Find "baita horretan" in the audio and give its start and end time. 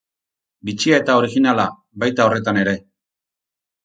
2.05-2.61